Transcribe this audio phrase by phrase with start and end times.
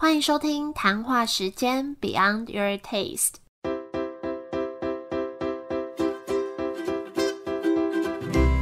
[0.00, 3.32] 欢迎收听谈话时间 Beyond Your Taste。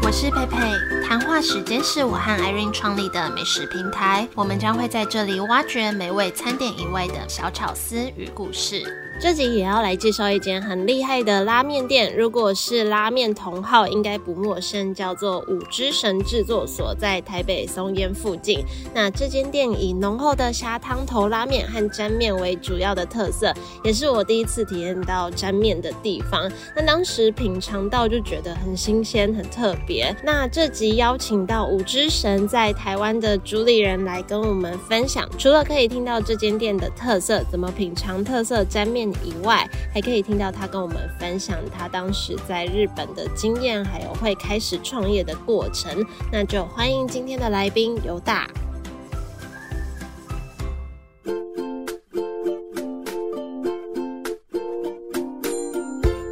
[0.03, 9.06] 我是佩佩，谈话时间是我和 Irene 创立的美食平台，我们将会在这里挖掘美味餐点以外的小巧思与故事。
[9.19, 18.63] 这集也要来介绍一间很厉害的拉面店，如果是拉面同号，应该不陌生，叫做五之神制作所，在台北松烟附近。
[18.95, 26.51] 那这间店以浓厚的虾汤头拉面和沾面为主要的特色，也是我第一次体验到沾面的地方。
[26.77, 30.15] 那当时品尝到就觉得很新鲜、很特别。
[30.23, 39.06] 那这集邀请到五之神在台湾的主理人来跟我们分享，除了可以听到这间店的特色，怎么品尝特色沾面。
[39.25, 46.05] 以外，还可以听到他跟我们分享他当时在日本的经验，还有会开始创业的过程。
[46.33, 48.49] 那就欢迎今天的来宾犹大。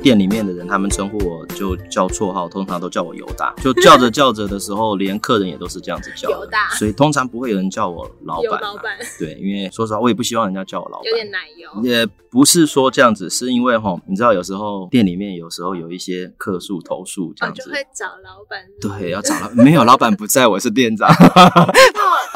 [0.05, 3.55] 店里面的人，他们称呼我就叫绰号，通常都叫我尤大。
[3.63, 6.29] 就叫着叫着的时候，连客人也都是这样子叫。
[6.29, 8.61] 犹大，所以通常不会有人叫我老板。
[8.61, 11.07] 老板，对，因为说实话，我也不希望人家叫我老板。
[11.07, 11.83] 有点奶油。
[11.83, 18.61] 也不是说这样子，是因为哈，你知道有时候店里面有时候有一些客诉投诉这样子，就会找老板。
[18.79, 21.09] 对，要找老 没有老板不在，我是店长。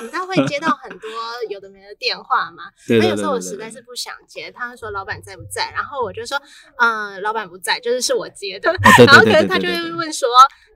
[0.01, 1.11] 你知道会接到很多
[1.49, 2.65] 有的没的电话吗？
[2.87, 6.41] 对那有时候我实在是不想接，他会说老板在不在，然后我就说，
[6.79, 8.73] 嗯，老板不在，就是是我接的。
[9.07, 10.29] 然后可能他就会问说，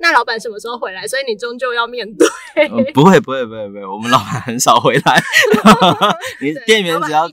[0.03, 1.07] 那老板什么时候回来？
[1.07, 2.29] 所以你终究要面对。
[2.93, 5.23] 不会不会不会不会，我们老板很少回来。
[6.43, 7.27] 你店员只要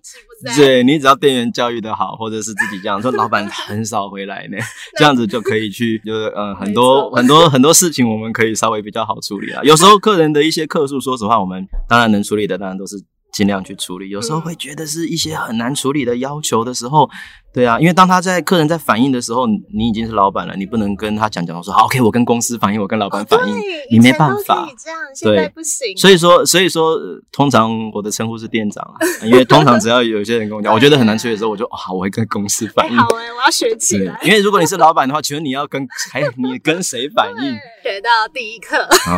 [0.55, 4.57] 对你只要店员教育的好，或者是自己这样说， 老板很少回来呢，
[4.97, 9.61] 这样子就可以去，就是嗯很多很多很多事情我们可以稍微比较好处理啊。
[9.63, 12.95] 有时候客人的一些客诉，说实话，我们当然能处理的，当然都是
[13.33, 14.09] 尽量去处理。
[14.09, 17.09] 有时候会觉得是一些很难处理的要求的时候。
[17.51, 23.55] 对啊，因为当他在客人在反映的时候，你已经是老板了，你不能跟他讲讲说好，OK，我跟公司反映，我跟老板反映，
[23.91, 25.97] 你没办法，这样现在不行。
[25.97, 26.95] 所以说，所以说，
[27.31, 32.95] 通常我的称呼是店长啊，因为通常只要有些人跟我讲，我觉得很难处理的时候，我就啊，我会跟公司反映。
[32.95, 34.19] 好哎，我要学起来。
[34.23, 37.57] 因为如果你是老板的话，请问你要跟还你跟谁反映？
[37.81, 38.77] 学到第一课。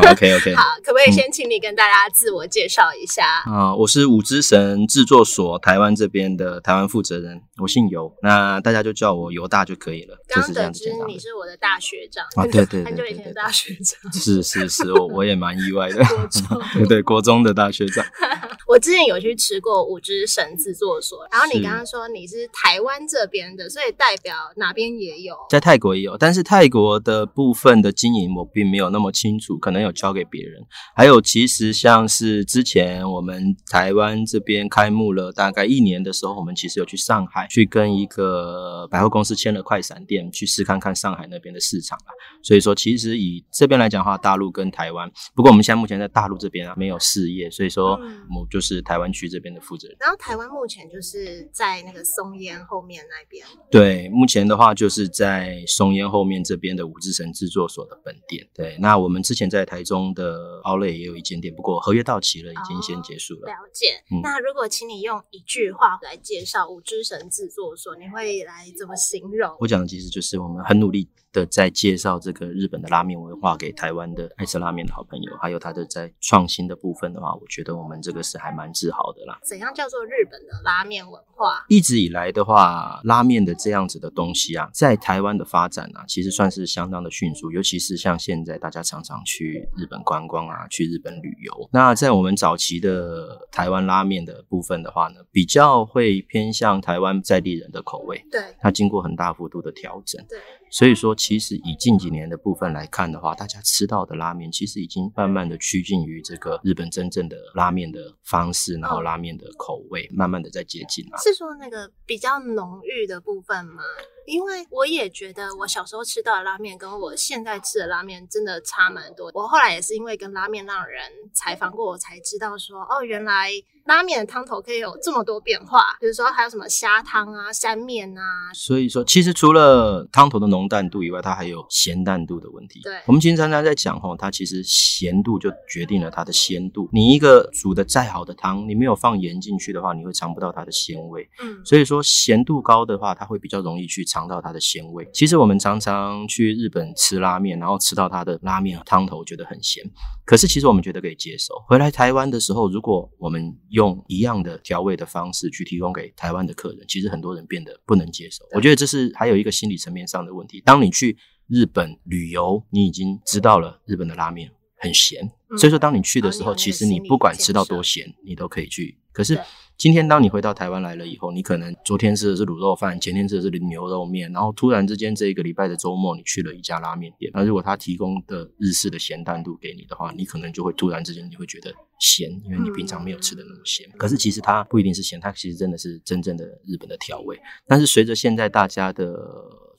[0.10, 0.54] OK OK。
[0.56, 3.26] 好，可不可以先请你跟大家自我介绍一下？
[3.46, 8.92] 啊，我是五之神制作所台湾这边的台湾负责人，我姓尤，那大家就。
[9.02, 10.84] 叫我尤大就可以了，就是这样子。
[11.08, 14.14] 你是我的大学长啊，对对 对，很久以前的大学长。
[14.14, 16.04] 是是是，我我也蛮意外的。
[16.04, 18.06] 国中 对国中的大学长。
[18.68, 25.36] 我之前有去吃过五只神制作所，然后你刚刚说你是台湾这边的，所以代表哪边也有？
[25.50, 30.62] 在泰国也有，但是泰国的部分的经营我并没有那么清楚，可能有交给别人。
[30.96, 42.10] 还有，其实像是之前我们台湾这边开幕了大概一年的时候，我们其实有去上海去跟一个百货公司签了快闪店，去试看看上海那边的市场啊。
[42.42, 48.00] 所以说，其实以这边来讲的话，大陆跟台湾，不过我们现在目前在大陆这边啊没有事业，所以说
[48.34, 48.62] 我就。
[48.62, 53.44] 是台湾区这边的负责人，然后台湾目前就是在那个松烟后面那边。
[53.72, 58.48] 对，目前的话就是在松烟后面这边的五之神制作所的本店。
[58.54, 63.48] 对，那我们之前在台中的奥莱也有一间店，不过合约到期了，已经先结束了。
[63.48, 64.04] 了解。
[64.22, 69.56] 那如果请你用一句话来介绍五之神制作所，你会来怎么形容？
[69.60, 78.52] 我讲的其实就是我们很努力的在介绍这个日本的拉面文化给台湾的爱吃拉面的好朋友，还有他的在创新的部分的话，我觉得我们这个是还。
[78.52, 79.40] 蛮自豪的啦。
[79.48, 81.64] 怎样叫做日本的拉面文化？
[81.70, 87.50] 一直以来的话，拉面的这样子的东西啊，在台湾的发展啊，其实算是相当的迅速。
[87.50, 91.70] 尤其是像现在大家常常去日本观光啊，去日本旅游。
[91.72, 98.24] 那在我们早期的台湾拉面的部分的话呢，比较会偏向台湾在地人的口味。
[98.32, 100.24] 对，它经过很大幅度的调整。
[100.28, 100.40] 对。
[100.70, 111.18] 所以说，其实以近几年的部分来看的话，大家吃到的拉面其实已经慢慢的趋近于这个日本真正的拉面的方式，然后拉面的口味慢慢的在接近了。
[111.18, 113.84] 是说那个比较浓郁的部分吗？
[114.26, 119.30] 因为我也觉得我小时候吃到的拉面跟我现在吃的拉面真的差蛮多。
[119.34, 123.52] 我后来也是因为跟拉面让人采访过，我才知道说，哦，原来
[123.86, 125.84] 拉面的汤头可以有这么多变化。
[126.00, 128.22] 比如说还有什么虾汤啊、山面啊。
[128.54, 132.80] 所以说，其实除了汤头的浓淡度以外，它还有咸淡度的问题。
[132.84, 136.90] 对，我们经常常在讲吼，它其实咸度就决定了它的鲜度。
[136.92, 141.28] 你一个煮的再好的汤，你没有放盐进去的话，你会尝不到它的鲜味。
[141.42, 145.08] 嗯，所以说咸度高的话，它会比较容易去尝到它的鲜味。
[145.14, 149.84] 其实我们常常去日本吃拉面，然后吃到它的拉面汤头觉得很咸，
[150.26, 151.54] 可是其实我们觉得可以接受。
[151.68, 158.46] 回来台湾的时候，如果我们用一样的调味的方式去提供给台湾的客人，其实很多人变得不能接受。
[158.54, 160.62] 我觉得这是还有一个心理层面上的问题。
[160.66, 168.98] 当你去日本旅游，你已经知道了日本的拉面很咸，所以说当你去的时候，其实你不管吃到多咸，你都可以去。
[169.12, 169.40] 可是
[169.82, 183.90] 今天当你回到台湾来了以后，你可能昨天吃的是卤肉饭，前天吃的是牛肉面，然后突然之间这一个礼拜的周末你去了一家拉面店，那如果他提供的日式的咸淡度给你的话，你可能就会突然之间你会觉得咸，因为你平常没有吃的那么咸。
[183.98, 187.36] 可是其实它不一定是咸，它其实真的是真正的日本的调味。
[187.66, 189.18] 但是随着现在大家的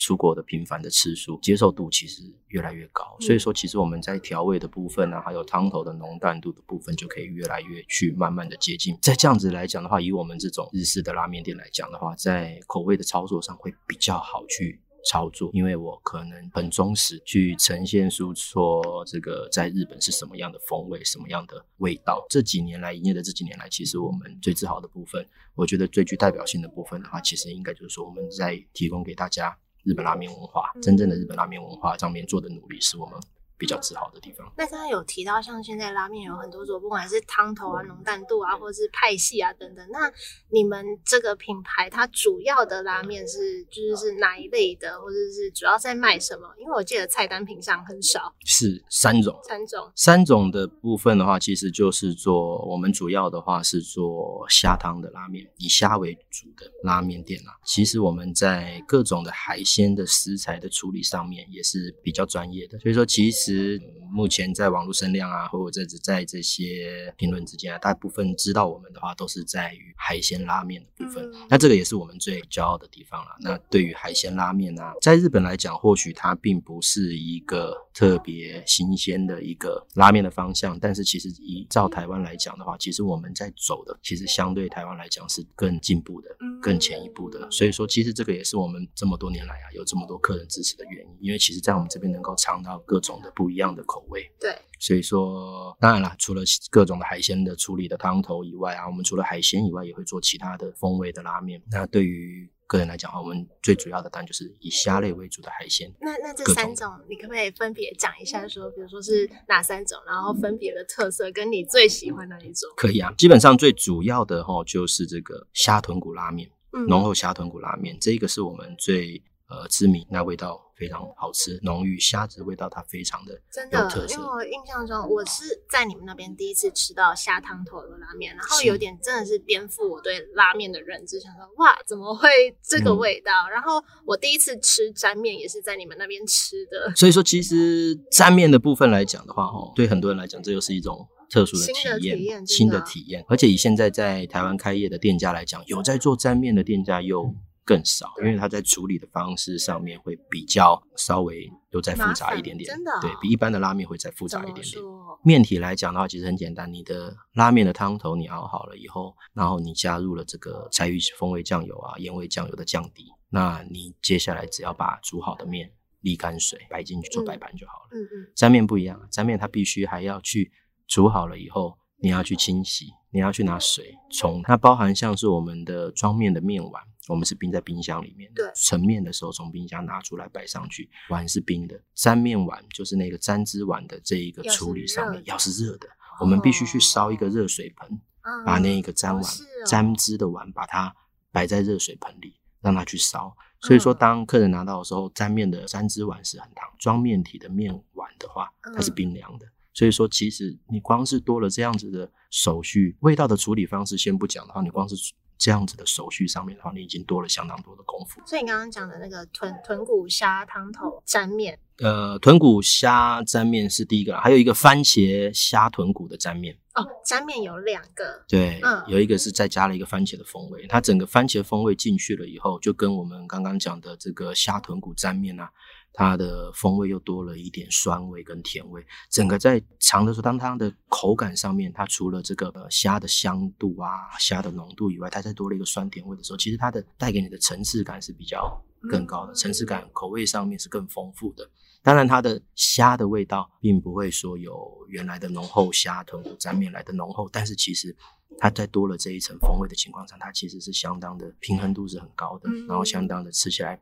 [0.02, 8.98] 出国的频繁的次数，接受度其实越来越高，所以说其实我们在调味的部分呢，还有汤头的浓淡度的部分，就可以越来越去慢慢的接近。
[9.00, 22.26] 在这样子来讲的话，以我们这种日式的拉面店来讲的话，在口味的操作上会比较好去操作，因为我可能很忠实去呈现出说这个在日本是什么样的风味，什么样的味道。
[22.28, 29.56] 这几年来营业的这几年来，其实我们最自豪的部分，我觉得最具代表性的部分的话，其实应该就是说我们在提供给大家。
[29.84, 33.18] 日本拉面文化，真正的日本拉面文化上面做的努力，是我们。
[33.62, 34.52] 比较自豪的地方。
[34.56, 39.88] 那刚刚有提到，像现在拉面有很多种，不管是汤头啊、浓淡度啊，或者是派系啊等等。
[39.92, 40.10] 那
[40.48, 46.48] 你们这个品牌，它主要的拉面是就是是哪一类的，或者是主要在卖什么？
[46.58, 48.34] 因为我记得菜单品上很少。
[48.44, 49.38] 是三种。
[49.44, 49.92] 三种。
[49.94, 57.56] 三种的部分的话，其实就是做我们主要的话是做虾汤的拉面，以虾为主的拉面店啦。
[57.64, 63.51] 其实我们在各种的海鲜的食材的处理上面也是比较专业的，所以说其实。
[63.52, 71.30] 实目前在网络声量啊，或者在在这些评论之间啊，大部分知道我们的话，都是在于海鲜拉面的部分。
[71.48, 73.30] 那这个也是我们最骄傲的地方了。
[73.40, 86.28] 那对于海鲜拉面啊，在日本来讲，或许它并不是一个特别新鲜的一个拉面的方向，但是其实依照台湾来讲的话，其实我们在走的，其实相对台湾来讲是更进步的、
[86.60, 87.50] 更前一步的。
[87.50, 91.12] 所以说，其实这个也是我们这么多年来啊，有这么多客人支持的原因。
[91.20, 93.32] 因为其实，在我们这边能够尝到各种的。
[93.34, 101.62] 不一样的口味，对，所以说当然了，除了各种的海鲜的处理的汤头以外啊，我们除了海鲜以外，也会做其他的风味的拉面。
[101.70, 105.92] 那对于个人来讲话，我们最主要的当然就是以虾类为主的海鲜。
[106.00, 108.46] 那那这三种，你可不可以分别讲一下？
[108.48, 112.70] 说，比如说是哪三种，然后分别的特色，跟你最喜欢哪一种？
[112.76, 120.60] 可以啊，基本上最主要的哈就是这个虾豚骨拉面，嗯浓厚虾豚骨拉面，这个是我们最呃知名，那味道。
[120.82, 123.88] 非常好吃，浓郁虾子味道，它非常的真的。
[124.10, 132.28] 因为我印象中，我是在你们那边第一次吃到虾汤头的拉面，然后有点真的是颠覆我对拉面的认知，想说哇，怎么会
[132.60, 133.48] 这个味道？
[133.48, 136.92] 然后我第一次吃沾面也是在你们那边吃的。
[136.96, 141.64] 所以说，其实沾面的部分来讲的话，哈，对很多人来讲，这又是一种特殊的
[142.00, 143.24] 体验，新的体验。
[143.28, 147.32] 而且以现在在台湾开业的店家来讲，有在做沾面的店家又。
[147.64, 154.82] 更少，因为它在处理的方式上面会比较稍微又再复杂一点点，真的，对比一般的拉面会再复杂一点点。
[155.24, 165.70] 面体来讲的话，其实很简单，你的拉面的汤头你熬好了以后，然后你加入了这个柴鱼风味酱油啊、盐味酱油的酱底，那你接下来只要把煮好的面
[166.02, 167.90] 沥干水摆进去做摆盘就好了。
[167.92, 170.50] 嗯嗯，沾面不一样，沾面它必须还要去
[170.88, 176.82] 煮好了以后，你要去清洗，你要去拿水冲，它包含像是我们的装面的面碗。
[177.08, 181.80] 我们是冰在冰箱里面，对，盛面的时候从冰箱拿出来摆上去，碗是冰的。
[181.94, 185.88] 粘面碗就是那个粘汁碗的这一个处理上面，要是热的，
[186.20, 188.00] 我们必须去烧一个热水盆，
[188.46, 189.24] 把那一个粘碗
[189.66, 190.94] 粘汁的碗把它
[191.32, 193.36] 摆在热水盆里，让它去烧。
[193.62, 199.46] 所以说，当客人拿到的时候，粘面的粘汁碗是很烫，装面体的面碗的话，它是冰凉的。
[199.74, 204.96] 所以说，其实你光是多了这样子的手续，味道的处理方式先不讲的话，你光是。
[205.38, 208.22] 这样子的手续上面的话，你已经多了相当多的功夫。
[208.24, 216.56] 所以你刚刚讲的那个豚豚骨虾汤头沾面，呃，豚骨虾沾面是第一个，还有一个番茄虾豚骨的沾面。
[216.74, 225.50] 哦，沾面有两个，对，嗯，有一个是再加了一个番茄的风味，它整个番茄风味进去了以后，就跟我们刚刚讲的这个虾豚骨沾面啊。
[225.94, 238.58] 它的风味又多了一点酸味跟甜味，整个在尝的时候，当它的口感上面，它除了这个虾的香度啊、虾的浓度以外，它再多了一个酸甜味的时候，其实它的带给你的层次感是比较
[238.88, 241.48] 更高的，层次感口味上面是更丰富的。
[241.82, 247.94] 当然，它的虾的味道并不会说有原来的浓厚虾豚骨沾面来的浓厚，但是其实
[248.38, 253.78] 它在多了这一层风味的情况下，它其实是相当的平衡度是很高的，然后相当的吃起来。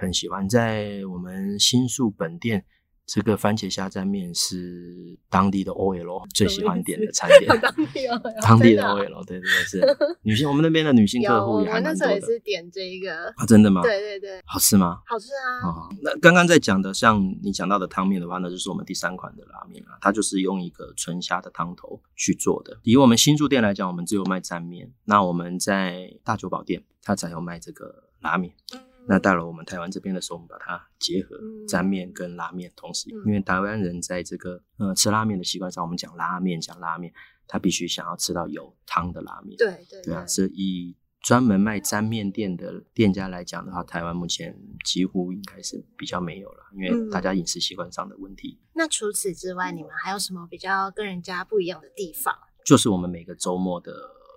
[0.00, 2.64] 很喜欢在我们新宿本店
[3.06, 15.00] 这个番茄虾蘸面是当地的 OL 最喜欢点的餐点，当地 OL，当地的 OL，对对对，是女性，我们那边的女性客户也还那时候也蛮多的是点这一个，啊，真的吗？，对对对，好吃吗？
[15.04, 22.78] 好吃啊，哦、那刚刚在讲的，像你讲到的汤面的话，那就是我们第三款的拉面啊，它就是用一个纯虾的汤头去做的。
[22.84, 28.54] 以我们新宿店来讲，我们只有卖蘸面，那我们在大久保店，它才有卖这个拉面。
[28.72, 28.80] 嗯
[29.10, 37.12] 那到了我们台湾这边的时候，我们把它结合嗯沾面跟拉面同时，嗯因为台湾人在这个呃吃拉面的习惯上，我们讲拉面讲拉面，
[37.48, 39.56] 他必须想要吃到有汤的拉面。
[39.56, 48.60] 对对对啊，是以专门卖沾面店的店家来讲的话，台湾目前几乎应该是比较没有了，因为嗯大家饮食习惯上的问题。
[48.74, 52.32] 那除此之外，你们还有什么比较跟人家不一样的地方？
[52.64, 53.92] 就是我们每个周末的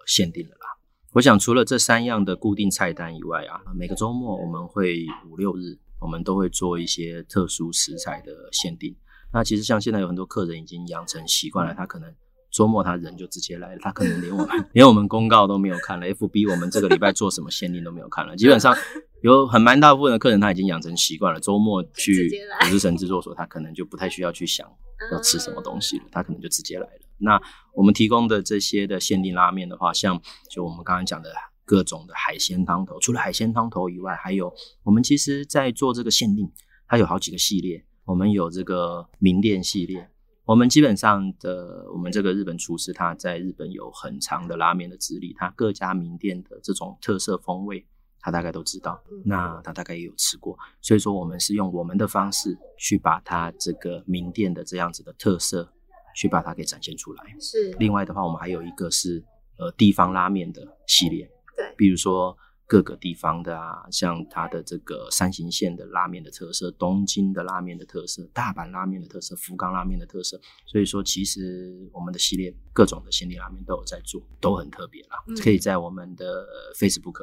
[0.08, 0.73] 限定了啦。
[1.14, 8.96] 我想除了这三样的固定菜单以外啊，每个周末我们会五六日，我们都会做一些特殊食材的限定。
[9.32, 12.12] 那其实像现在有很多客人已经养成习惯了，他可能
[12.52, 18.36] 周末他人就直接来了，他可能连我们 连我们公告都没有看了，FB 我们这个礼拜做什么限定都没有看了。
[18.36, 18.76] 基本上
[19.22, 22.28] 有很蛮大部分的客人他已经养成习惯了，周末去
[22.68, 24.68] 五日神制作所，他可能就不太需要去想
[25.12, 27.02] 要吃什么东西了，他可能就直接来了。
[27.18, 27.42] 那
[27.74, 31.32] 我们提供的这些的限定拉面的话，像就我们刚刚讲的
[31.66, 34.54] 各种的海鲜汤头，除了海鲜汤头以外，还有
[34.84, 36.52] 我们其实在做这个限定，
[36.88, 40.10] 它有好几个系列，我们有这个名店系列。
[40.46, 47.88] 我们基本上的，我们这个日本厨师他在日本有很长的拉面的资历，他各家名店的这种特色风味，
[48.20, 49.22] 他大概都知道嗯。
[49.24, 55.72] 那他大概也有吃过，所以说我们是用我们的方式去把它这个名店的这样子的特色，
[56.16, 57.24] 去把它给展现出来。
[57.40, 59.24] 是另外的话，我们还有一个是
[59.58, 70.40] 呃地方拉面的系列，对比如说各个地方的啊，像它的这个山形县的拉面的特色，东京的拉面的特色，大阪拉面的特色，福冈拉面的特色。
[70.66, 75.24] 所以说，其实我们的系列各种的限定拉面都有在做，都很特别啦。
[75.28, 77.20] 嗯可以在我们的呃 Facebook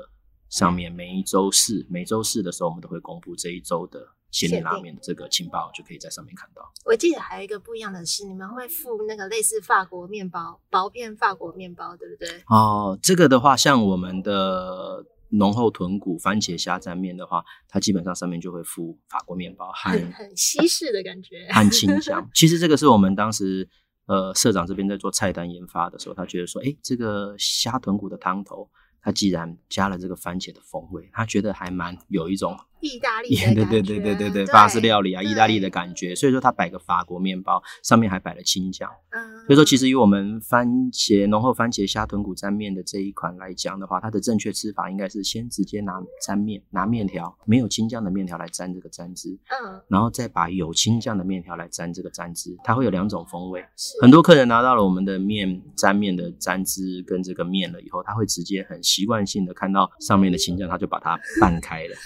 [0.50, 6.62] 上面每一周四，每周四的时候，我们都会公布这一周的限定拉面这个情报，就可以在上面看到。
[6.84, 12.28] 我记得还有一个不一样的是，你们会附那个类似法国面包薄片法国面包，对不对？
[12.46, 21.48] 哦，这个的话，像我们的浓厚豚骨番茄虾蘸面的话，它基本上上面就会附法国面包很很西式的感觉。
[21.52, 22.28] 很清香。
[22.34, 23.68] 其实这个是我们当时
[24.06, 28.68] 呃社长这边在做菜单研发的时候，他觉得说，诶，这个虾豚骨的汤头，
[29.02, 36.14] 它既然加了这个番茄的风味，他觉得还蛮有一种意大利的感觉，对对对对对对，对法式料理啊，意大利的感觉。
[36.14, 38.90] 所以说，他摆个法国面包，上面还摆了青酱。
[39.10, 52.56] 嗯所以说，其实以我们番茄浓厚番茄虾豚骨沾面的这一款来讲的话，它的正确吃法应该是先直接拿沾面，拿面条没有青酱的面条来沾这个沾汁，嗯，然后再把有青酱的面条来沾这个沾汁。
[52.62, 53.64] 它会有两种风味。
[54.00, 61.96] 很多客人拿到了我们的面沾面的沾汁跟这个面了以后，他会直接很习惯性的看到上面的青酱，他就把它拌开了。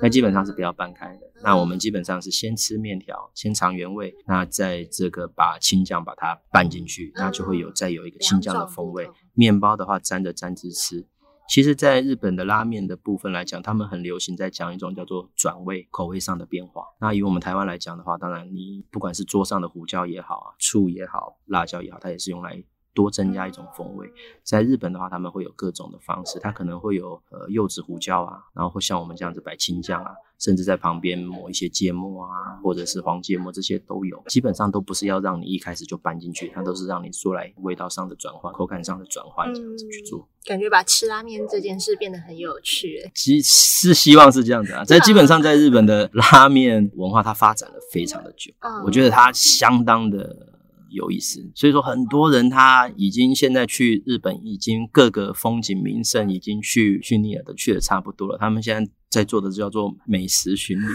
[0.00, 1.22] 那基本上是不要拌开的。
[1.42, 9.10] 那我们基本上是先吃面条，先尝原味，那在这个把青酱把它拌进去，那就会有再有一个青酱的风味。
[9.34, 11.06] 面包的话沾着沾汁吃。
[11.46, 16.86] 其实，在日本的拉面的部分来讲，他们很流行在讲一种叫做转味口味上的变化。
[16.98, 24.10] 那以我们台湾来讲的话，当然你不管是桌上的胡椒也好啊，醋也好，辣椒也好，它也是用来多增加一种风味。
[24.42, 34.22] 在日本的话，他们会有各种的方式，它可能会有呃柚子胡椒啊，然后会像我们这样子摆青酱啊，甚至在旁边抹一些芥末啊，或者是黄芥末，这些都有。
[34.28, 40.28] 基本上都不是要让你一开始就搬进去，它都是让你做来味道上的转换、口感上的转换这样子去做。
[40.44, 42.98] 感觉把吃拉面这件事变得很有趣。
[42.98, 50.53] 欸其是希望是这样子啊，在基本上在日本的拉面文化，它发展了非常的久，嗯我觉得它相当的
[50.94, 51.50] 有意思。
[51.54, 58.38] 所以说，很多人他已经现在去日本，已经各个风景名胜已经去去腻了的，去的差不多了。
[58.38, 60.86] 他们现在在做的就叫做美食巡礼。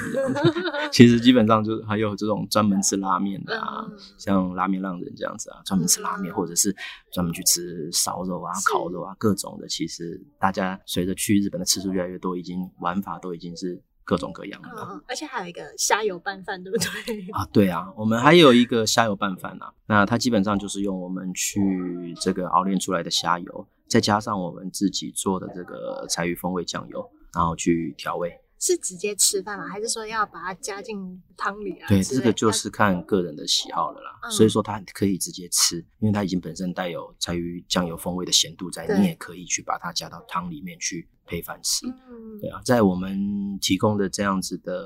[0.91, 6.75] 其实基本上就是还有这种专门吃拉面的啊，嗯像拉面浪人这样子啊，专门吃拉面，嗯或者是
[7.13, 9.67] 专门去吃烧肉啊、烤肉啊，各种的。
[9.67, 13.79] 其实大家随着去日本的次数越来越多，已经玩法都已经是
[14.09, 14.69] 各种各样的。
[14.75, 17.27] 嗯，而且还有一个虾油拌饭，对不对？
[17.31, 21.61] 啊，对啊，我们还有一个虾油拌饭啊，那它基本上就是用我们去
[22.19, 28.33] 这个熬炼出来的虾油，再加上我们自己做的这个柴鱼风味酱油，然后去调味。
[28.59, 29.67] 是直接吃饭吗？
[29.67, 31.87] 还是说要把它加进汤里啊？
[31.87, 34.19] 对，这个就是看个人的喜好了啦。
[34.23, 41.87] 嗯所以说它可以直接吃，因为它已经本身带有柴鱼酱油风味的咸度在，你也可以去把它加到汤里面去配饭吃。
[41.87, 44.85] 嗯，对啊，在我们提供的这样子的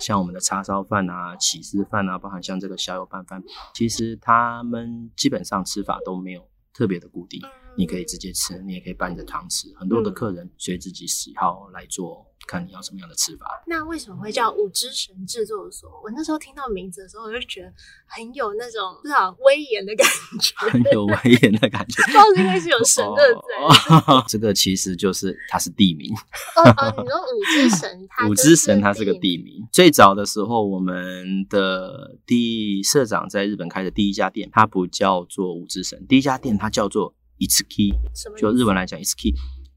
[0.00, 3.42] 像我们的叉烧饭啊、起司饭啊，包含像这个小油拌饭，
[3.74, 7.40] 其实他们基本上吃法都没有特别的固定。
[7.76, 9.68] 你可以直接吃，你也可以拌着汤吃。
[9.76, 13.46] 很多的客人随自己喜好来做，看你要什么样的吃法。
[13.66, 15.88] 那为什么会叫五之神制作所？
[16.04, 17.72] 我那时候听到名字的时候，我就觉得
[18.06, 20.06] 很有那种不知道威严的感
[20.40, 22.02] 觉，很有威严的感觉。
[22.02, 24.24] 不知道是因为是有神的在。
[24.28, 26.12] 这个其实就是它是地名。
[26.56, 29.66] 哦哦，你说五之神， 它五之神它是个地名。
[29.72, 37.14] 最早的时候，我们的第社长在日本开的第一家店，它不叫做五之神，第一家店它叫做。
[37.42, 37.92] 一次 key，
[38.38, 39.34] 就日文来讲，it's key，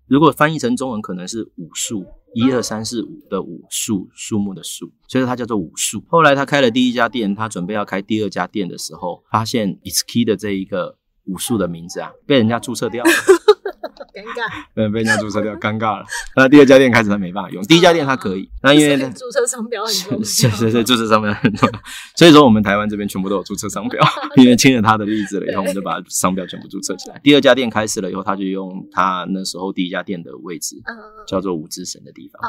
[0.07, 2.05] 如果翻译成中文，可能是武术，
[2.35, 6.03] 一二三四五的武术，树木的树，所以它叫做武术。
[6.07, 13.11] 后来他开了第一家店，他准备要开第二家店的时候，发现 it's key 的这一个武术的名字啊，被人家注册掉了。
[14.15, 16.05] 尴尬， 嗯，被人家注册掉，尴尬了。
[16.37, 18.49] 那第二家店开始他没办法用，第一家店他可以。
[18.63, 21.79] 那因为注册商标很重要，是是是，注册商标很重要。
[22.15, 24.01] 所以说我们台湾这边全部都有注册商标，
[24.37, 27.19] 因为听了他的例子了以后，我们就把商标全部注册起来。
[27.21, 30.77] 第二家店开始了以后，他就用他那时候第一家店的位置，
[31.27, 32.41] 叫做五之神的地方，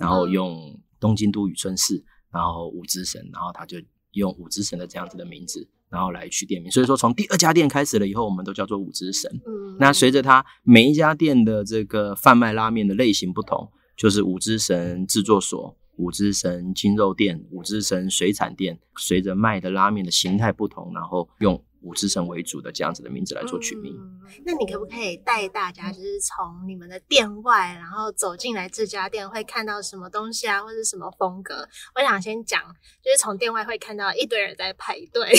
[0.00, 2.02] 然后用东京都宇春市，
[2.32, 3.78] 然后五之神，然后他就
[4.12, 5.68] 用五之神的这样子的名字。
[5.92, 9.30] 然后来取店名，所以说从第二家店开始了以后，我们都叫做五之神。
[9.46, 21.62] 嗯，那随着它每一家店的这个贩卖拉面的类型不同，就是五之神制作所、五之神精肉店、五之神水产店，随着卖的拉面的形态不同，然后用。
[21.82, 23.94] 五之神为主的这样子的名字来做取名，
[24.44, 31.68] 那你可不可以带大家，就是从你们的店外，然后走进来这家店，会看到什么东西啊，或者什么风格？
[31.94, 32.62] 我想先讲，
[33.02, 35.32] 就是从店外会看到一堆人在排队。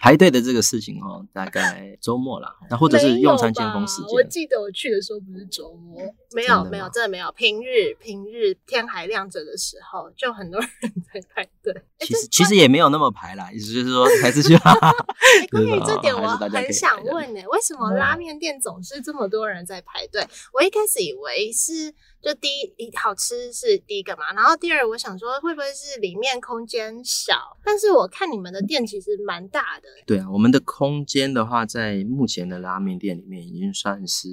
[0.00, 4.10] 排队的这个事情哦，大概周末啦，那或者是用餐尖峰时间。
[4.12, 6.00] 我记得我去的时候不是周末，
[6.34, 7.30] 没有没有，真的没有。
[7.32, 10.70] 平日平日天还亮着的时候，就很多人
[11.12, 11.74] 在排队。
[12.00, 14.56] 其实其实也没有那么排啦，意思就是说还是去。
[15.50, 20.26] 关于这点，我很想问呢，为什么拉面店总是这么多人在排队？
[20.52, 21.94] 我一开始以为是。
[22.20, 27.34] 就第一，好吃是第一个嘛，然后第二，我想说会不会是里面空间小？
[27.64, 29.88] 但是我看你们的店其实蛮大的。
[30.04, 34.28] 对啊，我们的空间的话，在目前的拉面店里面已经算是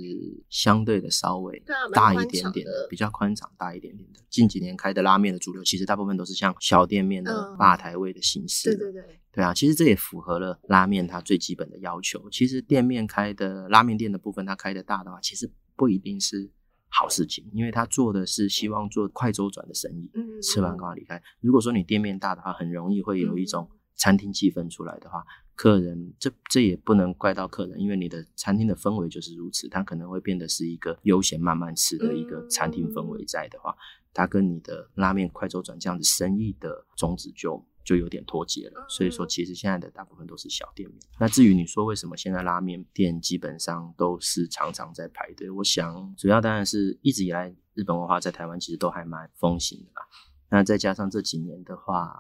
[0.50, 1.62] 相对的稍微
[1.94, 4.20] 大一点点的，比较宽敞大一点点的。
[4.32, 8.76] 近几年开的拉面的主流，其实大部分都是像小店面的吧台位的形式。
[8.76, 12.28] 对对对，对啊，其实这也符合了拉面它最基本的要求。
[12.32, 16.50] 其实店面开的拉面店的部分，它开的大的话，其实不一定是。
[16.98, 21.22] 好事情，因为他做的是希望做快周转的生意，嗯，吃完刚好离开。
[21.42, 33.76] 如果说你店面大的话，很容易会有一种餐厅气氛出来的话，客人这这也不能怪到客人，因为你的餐厅的氛围就是如此，它可能会变得是一个悠闲慢慢吃的一个餐厅氛围在的话，
[34.14, 37.66] 它跟你的拉面快周转这样子生意的宗旨就。
[37.86, 41.00] 就有点脱节了，所以说其实现在的大部分都是小店面。
[41.20, 50.02] 那至于你说为什么现在拉面店基本上都是常常在排队，我想主要当然是一直以来日本文化在台湾其实都还蛮风行的吧。
[50.50, 52.12] 那再加上这几年的话，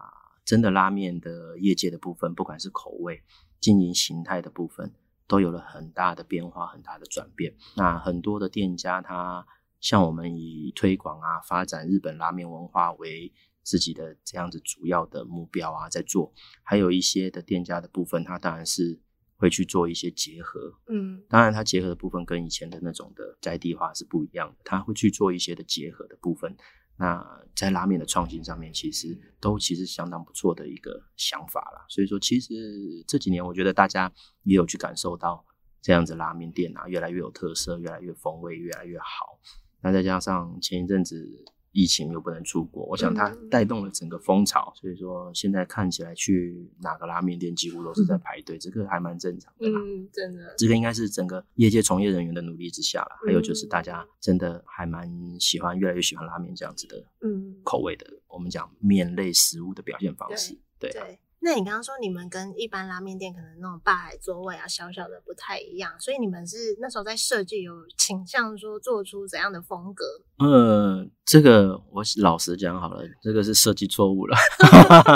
[0.45, 3.23] 真的拉面的业界的部分，不管是口味、
[3.59, 4.93] 经营形态的部分，
[5.27, 7.55] 都有了很大的变化、很大的转变。
[7.75, 9.45] 那很多的店家，他
[9.79, 13.31] 像我们以推广啊、发展日本拉面文化为
[13.65, 19.01] 自己的这样子主要的目标啊，在做，还有一些的店家的部分，他当然是
[19.35, 26.55] 会去做一些结合，嗯，当然他结合的部分跟以前的那种的在地化是不一样的，他会去做一些的结合的部分。
[26.97, 31.85] 那在拉面的创新上面，其实都其实相当不错的一个想法了。
[31.89, 35.43] 所以说，其实这几年我觉得大家也有去感受到
[35.81, 39.39] 这样子拉面店啊，越来越有特色，越来越风味越来越好。
[39.81, 41.43] 那再加上前一阵子。
[41.75, 49.67] 疫情又不能出国，我想它带动了整个风潮，所以说现在看起来去哪个拉面店几乎都是在排队，这个还蛮正常的。
[49.67, 53.09] 嗯，真的，这个应该是整个业界从业人员的努力之下了。
[53.25, 55.05] 还有就是大家真的还蛮
[55.37, 61.19] 喜欢，越来越喜欢拉面这样子的嗯口味的，我们讲面类食物的表现方式，对。
[61.45, 70.03] 那你刚刚说你们跟一般拉面店可能那种吧台座位啊小小的不太一样，所以你们是那时候在设计有倾向说做出怎样的风格？
[70.39, 74.35] 呃，这个我老实讲好了，这个是设计错误了。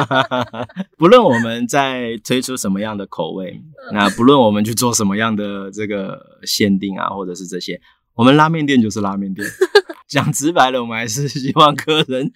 [1.00, 3.60] 不论我们在推出什么样的口味，
[3.92, 7.82] 那不论我们去做什么样的这个限定啊，或者是这些，
[8.20, 9.48] 我们拉面店就是拉面店。
[10.10, 12.30] 讲直白了，我们还是希望客人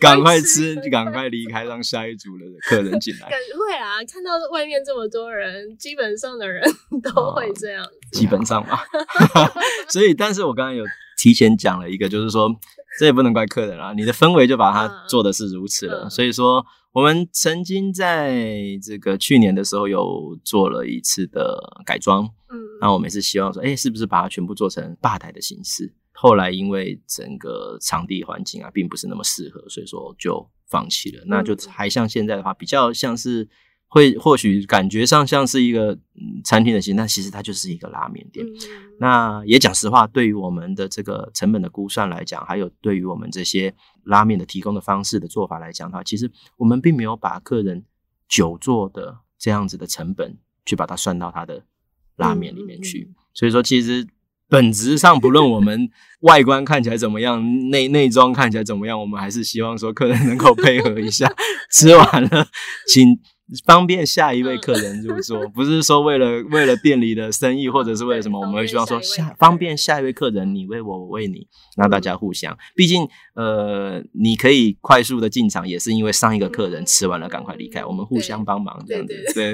[0.00, 3.26] 赶快吃，赶快离开，让下一组的客人进来。
[3.28, 6.62] 会啊，看到外面这么多人，基本上的人
[7.02, 7.84] 都会这样。
[8.12, 8.78] 基本上嘛，
[9.90, 10.84] 所以，但是我刚刚有
[11.18, 12.48] 提前讲了一个，就是说，
[12.98, 16.08] 这也不能怪客人啊，你的氛围就把它做的是如此了。
[16.08, 25.92] 所以说，我们曾经在这个去年的时候有做了一次的改装，嗯，那我们是希望说，哎，是不是把它全部做成吧台的形式？
[26.12, 31.24] 后来因为整个场地环境啊，并不是那么适合，所以说就放弃了。
[31.26, 33.48] 那就还像现在的话，比较像是。
[33.94, 35.96] 会或许感觉上像是一个
[36.42, 38.44] 餐厅的形，但其实它就是一个拉面店。
[38.98, 47.84] 那也讲实话，对于我们的这个成本的估算来讲，还有对于我们这些拉面的提供的方式的做法来讲的话，其实我们并没有把客人
[48.28, 51.62] 久坐的这样子的成本去把它算到他的
[52.16, 53.12] 拉面里面去。
[53.32, 54.04] 所以说，其实
[54.48, 55.88] 本质上不论我们
[56.22, 61.32] 外观看起来怎么样，内内装看起来怎么样，我们还是希望说客人能够配合一下，
[61.70, 62.48] 吃完了
[62.88, 63.20] 请。
[63.66, 72.56] 方便下一位客人入座， 不是说为了为了店里的生意，或者是为了什么，我们会希望说下方便下一位客人，你为我，我为你，让大家互相。
[72.74, 79.14] 毕竟，呃，你可以快速的进场，也是因为上一个客人吃完了赶快离开，我们互相帮忙这样子。
[79.34, 79.52] 对。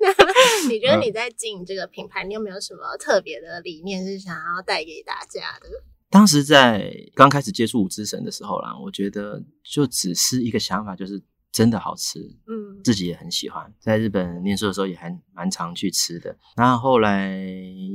[0.00, 5.68] 那你觉得你 在经营这个品牌，你有没有什么特别的理念是想要带给大家的？
[6.10, 11.22] 当时在刚开始接触五之神的时候啦，我觉得就只是一个想法，就是。
[11.50, 13.74] 真的好吃，嗯，自己也很喜欢。
[13.80, 16.36] 在日本念书的时候也还蛮常去吃的。
[16.56, 17.36] 那后来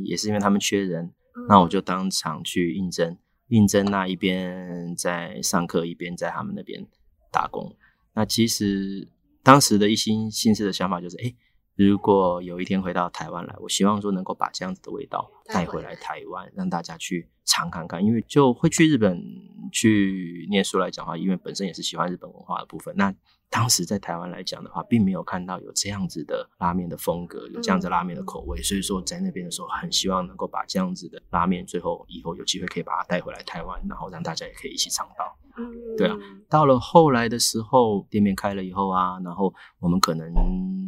[0.03, 1.13] 也是因为他们缺人，
[1.47, 6.85] 那我就当场去应征，应征那一边在上课，一边在他们那边
[7.31, 7.73] 打工。
[8.15, 9.07] 那其实
[9.43, 11.33] 当时的一心心思的想法就是，哎，
[11.75, 18.03] 如果有一天回到台湾来，我希望说能够把这样子的味道带回来台湾，让大家去尝看看。
[18.03, 19.23] 因为就会去日本
[19.71, 23.15] 去念书来讲的话，因为本身也是喜欢日本文化的部分，那。
[23.53, 35.37] 当时在台湾来讲的话，并没有看到有这样子的拉面的风格，有这样子拉面的口味，所以说在那边的时候，很希望能够把这样子的拉面，最后以后有机会可以把它带回来台湾，然后让大家也可以一起尝到。
[35.55, 36.17] 嗯，对啊。
[36.49, 40.33] 到了后来的时候，店面开了以后啊，然后我们可能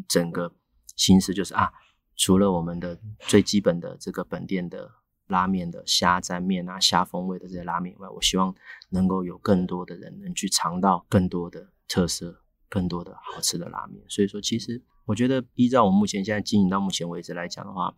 [0.07, 0.51] 整个
[0.95, 1.71] 心思就是啊，
[2.15, 4.89] 除了我们的最基本的这个本店的
[5.27, 8.55] 拉面的虾沾面啊、虾风味的这些拉面以外，我希望
[8.89, 12.41] 能够有更多的人能去尝到更多的特色。
[12.69, 17.93] 更多的好吃的拉面，所以说，其实我觉得依照我目前现在经营到目前为止来讲的话，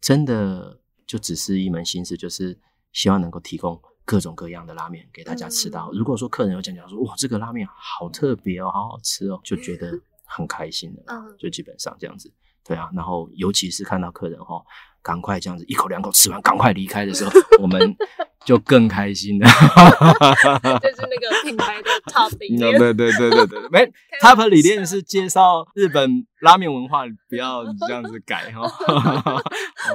[0.00, 2.58] 真的就只是一门心思，就是
[2.92, 5.90] 希望能够提供各种各样的拉面给大家吃到。
[5.92, 11.02] 如果说客人有讲讲说，哇，这个拉面好特别哦，好好吃哦，就觉得很开心的，
[11.38, 12.32] 就基本上这样子。
[12.64, 14.64] 对啊，然后尤其是看到客人哈，
[15.04, 17.30] 赶快这样子一口两口吃完，赶快离开的时候，
[17.62, 17.96] 我们。
[18.44, 19.46] 就更开心了，
[20.78, 22.78] 就是那个品牌的 top 理念。
[22.78, 23.90] 对对对对对，没
[24.20, 28.70] top 理念是介绍日本拉面文化，不要这样子改哈。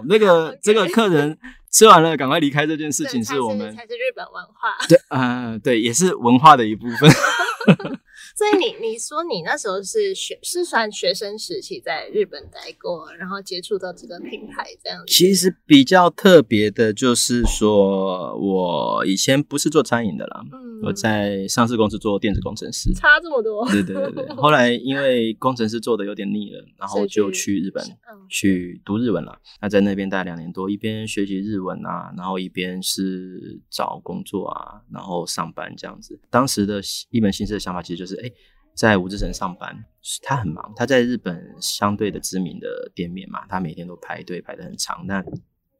[0.08, 1.38] 那个这个客人
[1.72, 4.76] 吃完了赶快离开这件事情，是我们才是日本文化。
[4.88, 7.08] 对，嗯，对，也是文化的一部分。
[8.36, 15.06] 所以你你说你那时候是学是算学生时期在日本待过，然后接触到这个品牌这样子。
[15.08, 23.68] 其实比较特别的就是说，我以前不是做餐饮的啦，嗯，我在上市公司做电子工程师，差这么多。
[23.70, 24.30] 对对对对。
[24.36, 27.84] 后来因为工程师做的有点腻了，然后就去日本
[28.30, 29.40] 去读日文了。
[29.62, 36.20] 那在那边待两年多，一边学习日文啊，然后一边是找工作啊，然后上班这样子。
[36.30, 38.32] 当时的一门心思的想法其实就是，是哎。
[38.76, 39.84] 在五之城上班，
[40.24, 40.72] 他很忙。
[40.74, 45.06] 他在日本相对的知名的店面嘛，他每天都排队排的很长。
[45.06, 45.22] 那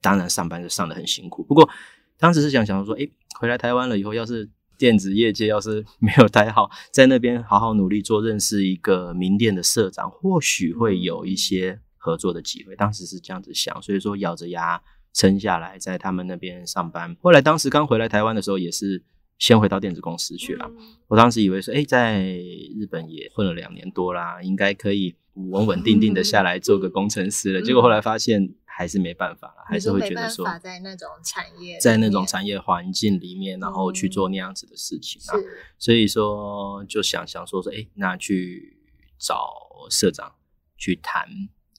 [0.02, 1.42] 当然上班就上的很辛苦。
[1.46, 1.70] 不过
[2.18, 3.08] 当时是想想说，哎，
[3.40, 12.76] 回来台湾了以后，要是电子业界要是没有待好，在那边好好努力做，认识一个名店的社长，或许会有一些合作的机会。
[12.76, 14.82] 当时是这样子想，所以说咬着牙
[15.14, 17.16] 撑下来，在他们那边上班。
[17.22, 19.06] 后来当时刚回来台湾的时候，也是。
[19.40, 20.70] 先回到电子公司去了。
[21.08, 27.62] 我当时以为说，哎，在日本也混了两年多啦，应该可以稳稳定定的下来做个工程师了。
[27.62, 35.34] 结果后来发现还是没办法了，还是会觉得说，在那种产业，在那种产业环境里面，然后去做那样子的事情啊。
[35.78, 38.78] 所以说，就想想说说，哎，那去
[39.18, 39.50] 找
[39.90, 40.36] 社长
[40.78, 41.26] 去谈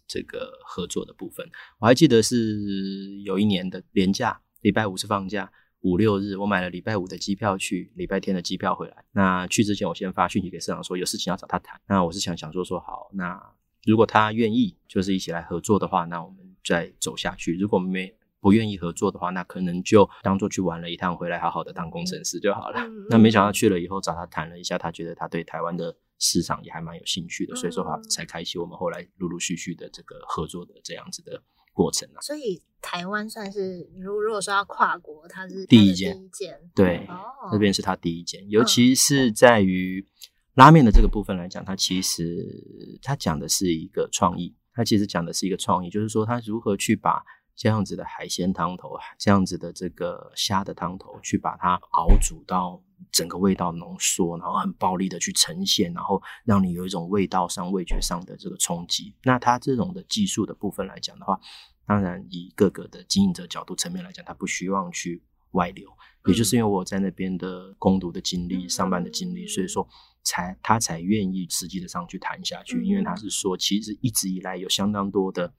[0.08, 1.46] 这个合作的部分。
[1.78, 5.52] 我还记得是有一年的年假，礼拜五是放假。
[5.80, 9.04] 五六日，我买了礼拜五的机票去，礼拜天的机票回来。
[9.12, 11.80] 那去之前，我先发讯息给社长说有事情要找他谈。
[11.88, 13.40] 那我是想想说说好，那
[13.84, 17.56] 如果他愿意，就是一起来合作的话，那我们再走下去。
[17.56, 22.80] 如果没不愿意合作的话，那可能就当做去玩了一趟，回来好好的当工程师就好了。
[23.08, 32.20] 那没想到去了以后找他谈了一下，他觉得他对台湾的市场也还蛮有兴趣的，所以说话才开启我们后来陆陆续续的这个合作的这样子的过程啊。
[32.20, 40.06] 所以台湾算是如如果说要跨国，它是第一间，第一间对，哦，这边是它第一间，尤其是在于
[40.54, 47.22] 拉面的这个部分来讲，它其实它讲的是一个创意，它其实讲的是一个创意，就是说它如何去把
[47.54, 59.14] 这样子的海鲜汤头，这样子的这个虾的汤头，去把它熬煮到整个味道浓缩，然后很暴力的去呈现，然后让你有一种味道上、味觉上的这个冲击。
[59.24, 61.40] 那它这种的技术的部分来讲的话，
[61.86, 65.90] 当然以各个的经营者角度层面来讲，他不希望去外流，
[66.26, 69.88] 也就是因为我在那边的攻读的经历、上班的经历，所以说
[70.22, 75.52] 才他才愿意实际的上去谈下去，因为他是说，其实一直以来有相当多的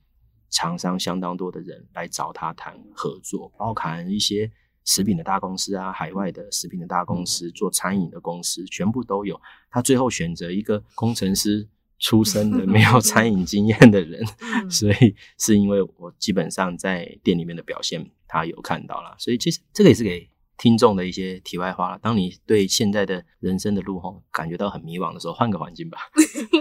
[0.49, 4.49] 厂商、相当多的人来找他谈合作，包含一些
[4.85, 9.39] 食品的大公司啊，海外的食品的大公司、做餐饮的公司，全部都有。
[9.69, 11.67] 他最后选择一个工程师
[11.99, 21.99] 出身的、没有餐饮经验的人， 嗯所以是因为我基本上在店里面的表现，他有看到了，所以其实这个也是给听众的一些题外话了。
[21.99, 25.99] 当你对现在的人生的路吼感觉到很迷茫的时候，换个环境吧，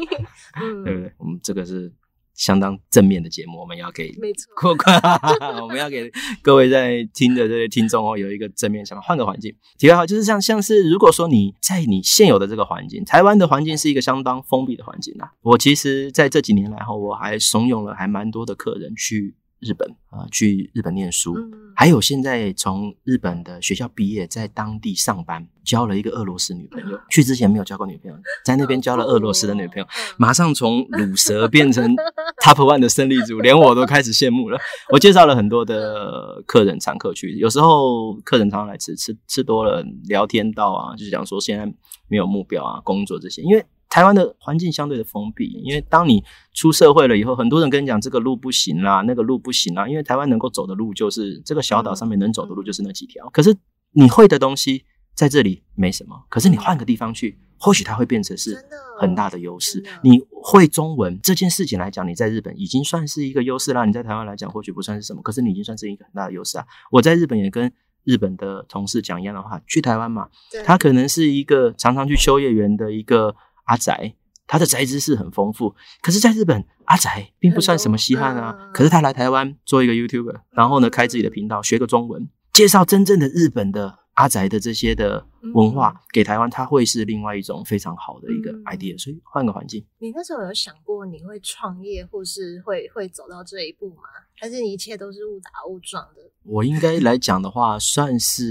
[0.61, 1.13] 嗯，对不对？
[1.19, 1.93] 我们这个是
[2.35, 4.99] 相当正面的节目，我们要给没错，过关，
[5.61, 6.11] 我们要给
[6.43, 9.55] 各位在听的这些听众哦，有一个正面想法，换个环境。
[9.79, 15.31] 题外话就是像像是如果说你在你现有的这个环境，台湾的环境是一个相当封闭的环境啊。
[15.43, 21.35] 我其实在这几年来后，我还怂恿了还蛮多的客人去日本啊、去日本念书。
[21.37, 26.99] 嗯，还有现在从日本的学校毕业，在当地上班，交了一个俄罗斯女朋友。
[27.09, 29.88] 去之前没有交过女朋友，在那边交了俄罗斯的女朋友，嗯
[30.19, 31.95] 马上从乳蛇变成
[32.44, 34.59] Top One 的胜利组，连我都开始羡慕了。
[34.90, 41.66] 我介绍了很多的客人常客去，有时候客人常常来吃，吃吃多了聊天到啊，就是讲说现在
[42.09, 43.64] 没有目标啊，工作这些，因为。
[43.92, 46.22] 台湾的环境相对的封闭，因为当你
[46.55, 53.29] 出社会了以后，很多人跟你讲这个路不行啦，那个路不行啦，因为台湾能够走的路就是这个小岛上面能走的路就是那几条。
[53.31, 53.53] 可是
[53.90, 58.57] 你会的东西在这里没什么，可是你换个地方去，或许它会变成是
[58.99, 59.85] 很大的优势。
[60.03, 63.85] 你会中文这件事情来讲，你在日本已经算是一个优势啦。
[63.85, 66.64] 你在台湾来讲，或许不算是什么，可是你已经算是一个很大的优势啊。
[66.90, 67.70] 我在日本也跟
[68.05, 70.29] 日本的同事讲一样的话，去台湾嘛，
[70.64, 74.14] 他可能是一个常常去秋叶原的一个阿宅，
[74.46, 75.75] 他的宅知识很丰富。
[76.01, 78.57] 可是，在日本，阿宅并不算什么稀罕啊。
[78.59, 89.03] 嗯可是他来台湾做一个 YouTuber，然后呢，开自己的频道，学个中文，介绍真正的日本的阿宅的这些的文化、给台湾，它会是另外一种非常好的一个嗯 idea。
[89.03, 94.03] 所以换个环境，你那时候有想过你会创业，或是会会走到这一步吗？
[94.39, 96.21] 还是你一切都是误打误撞的？
[96.43, 98.45] 我应该来讲的话，算是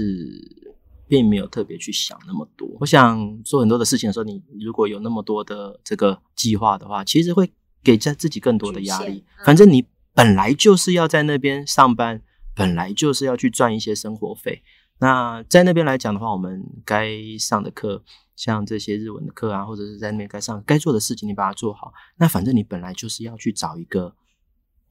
[1.06, 2.68] 并没有特别去想那么多。
[2.80, 7.52] 我想做很多的事情的时候，你如果有那么多的这个计划的话，其实会
[7.84, 9.24] 给在自己更多的压力。
[9.38, 12.20] 嗯反正你本来就是要在那边上班，
[12.56, 14.62] 本来就是要去赚一些生活费。
[15.00, 18.02] 那在那边来讲的话，我们该上的课，
[18.36, 21.92] 像这些日文的课啊，或者是在那边该上该做的事情，你把它做好。
[22.16, 24.14] 那反正你本来就是要去找一个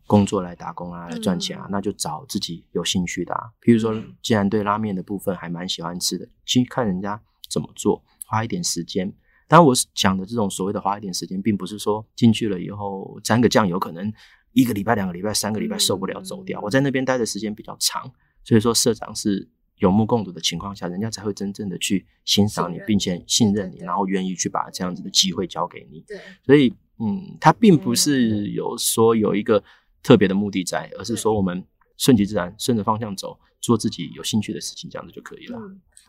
[0.08, 3.52] 工作来打工啊，来赚钱啊，嗯那就找自己有兴趣的啊。
[3.62, 9.14] 譬如说嗯，既然对拉面的部分还蛮喜欢吃的，去看人家怎么做，花一点时间。
[9.48, 14.12] 当然，我讲的这种所谓的花一点时间，并不是说进去了以后沾个酱油，可能
[14.54, 16.60] 一个礼拜、两个礼拜、三个礼拜受不了走掉。
[16.60, 18.12] 嗯我在那边待的时间比较长，
[18.44, 19.48] 所以说社长是
[19.80, 26.02] 有目共睹的情况下，人家才会真正的去欣赏你并且信任你，然后愿意去把这样子的机会交给你。
[26.08, 29.64] 对，所以，嗯，它并不是有说有一个
[30.04, 31.66] 特别的目的在，而是说我们
[31.98, 35.60] 顺其自然，顺着方向走，做自己有兴趣的事情，这样子就可以了。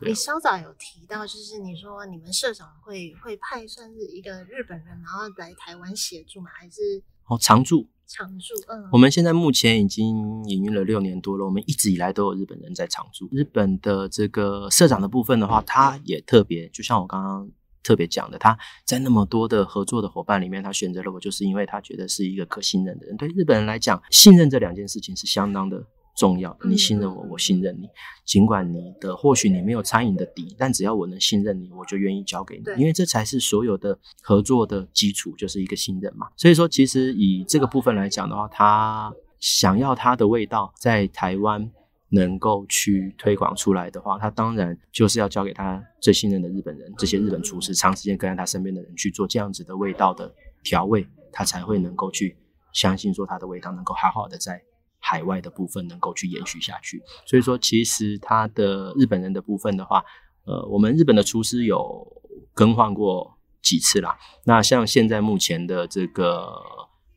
[0.03, 6.49] 你稍早有提到，就是你说你们社长会会派算是一个日本人，然后来台湾协助吗？
[6.53, 8.53] 还是哦，常驻，常驻？
[8.67, 13.29] 嗯，我们现在目前已经营运了六年多了，我们一直以来都有日本人在常驻。
[13.31, 17.49] 日本的这个社长的部分的话，他也特别，就像我刚刚
[17.81, 23.15] 特别讲的，他在那么多的合作的伙伴里面，他选择了我，就是因为他觉得是一个可信任的人。
[23.15, 26.67] 对日本人来讲，信任这两件事情是相当的重要的。
[26.67, 27.89] 你信任我，我信任你。
[28.25, 36.27] 尽管你的或许你没有餐饮的底，但只要我能信任你，我就愿意交给你，因为这才是所有的合作的基础，就是一个信任嘛。
[36.37, 41.69] 所以说，其实以这个部分来讲的话，他想要他的味道在台湾
[42.09, 52.37] 能够去推广出来的话，他当然就是要交给他最信任的日本人，这些日本厨师长时间跟在他身边的人去做这样子的味道的调味，他才会能够去
[52.71, 54.61] 相信说他的味道能够好好的在
[55.01, 57.01] 海外的部分能够去延续下去。
[57.25, 60.01] 所以说，其实他的日本人的部分的话，
[60.45, 62.07] 呃，我们日本的厨师有
[62.53, 64.17] 更换过几次啦。
[64.45, 66.53] 那像现在目前的这个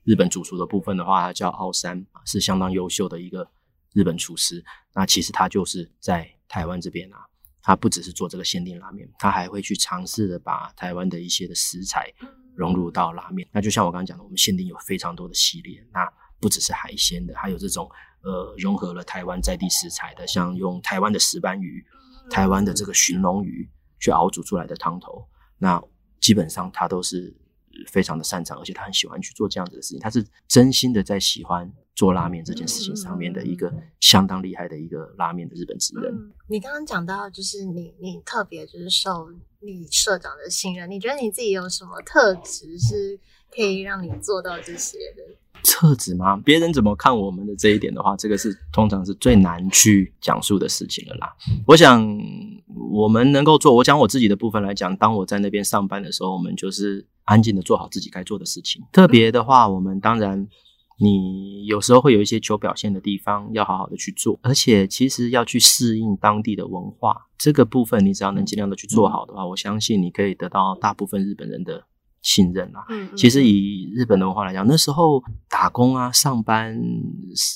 [0.03, 3.49] 日本主厨的部分的话，他叫奥山，是相当优秀的一个
[3.93, 4.65] 日本厨师。
[4.95, 7.19] 那其实他就是在台湾这边啊，
[7.63, 12.13] 他不只是做这个限定拉面，他还会去尝试的把台湾的一些的食材
[12.55, 13.49] 融入到拉面。
[13.53, 16.07] 那就像我刚刚讲的，我们限定有非常多的系列，那
[16.45, 17.91] 不只是海鲜的，还有这种
[18.23, 21.83] 呃融合了台湾在地食材的，像用台湾的石斑鱼、
[22.29, 23.67] 台湾的这个寻龙鱼
[23.99, 25.27] 去熬煮出来的汤头。
[25.57, 25.83] 那
[26.21, 27.35] 基本上他都是
[27.91, 29.99] 非常的擅长，而且他很喜欢去做这样子的事情。
[30.01, 36.31] 他是真心的在喜欢做拉面这件事情上面的一个相当厉害的一个拉面的日本职人。
[36.47, 39.31] 你刚刚讲到，就是你你特别就是受
[39.61, 43.19] 你社长的信任，你觉得你自己有什么特质是
[43.51, 45.23] 可以让你做到这些的？
[45.65, 46.37] 特质吗？
[46.45, 51.35] 别人怎么看我们的这一点的话，这个是通常是最难去讲述的事情了啦。
[51.67, 52.07] 我想
[52.93, 58.83] 我们能够做，我讲我自己的部分来讲，当我在那边上班的时候，我们就是安静的做好自己该做的事情。
[58.93, 60.47] 特别的话，我们当然
[61.01, 71.85] 你有时候会有一些求表现的地方，要好好的去做，而且其实要去适应当地的文化，这个部分你只要能尽量的去做好的话，我相信你可以得到大部分日本人的。
[72.25, 76.75] 信任啦，嗯，其实以日本的文化来讲，那时候打工啊、上班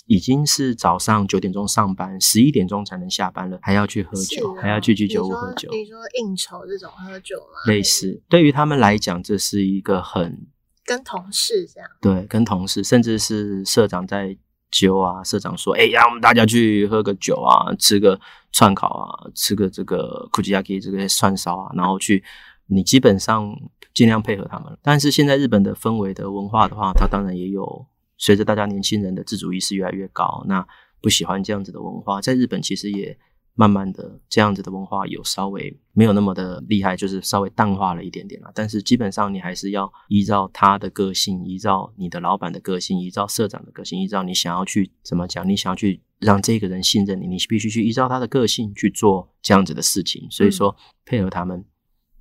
[0.07, 5.70] 已经是早上九点钟上班，十一点钟才能下班了，还要去喝酒，还要去居酒屋喝酒。
[5.72, 7.72] 你说应酬这种喝酒吗？
[7.72, 10.46] 类似，对于他们来讲，这是一个很
[10.85, 14.37] 跟同事这样，对，跟同事，甚至是社长在
[14.70, 18.20] 酒啊，社长说，哎，让我们大家去喝个酒啊，吃个
[18.52, 22.22] 串烤啊，吃个这个 kujiyaki 这个串烧啊，然后去，
[22.68, 23.57] 你基本上。
[23.94, 27.85] 尽量配合他们，但是现在日本的氛围的文化的话，它当然也有
[28.16, 30.64] 随着大家年轻人的自主意识越来越高，那
[31.00, 33.18] 不喜欢这样子的文化，在日本其实也
[33.54, 38.52] 慢慢的这样子的文化有稍微没有那么的厉害，就是稍微淡化了一点点了。
[38.54, 50.28] 但是基本上你还是要依照他的个性，依照你的老板的个性，依照社长的个性，依照你想要去怎么讲，你想要去让这个人信任你，你必须去依照他的个性去做这样子的事情。
[50.31, 51.64] 所以说配合他们，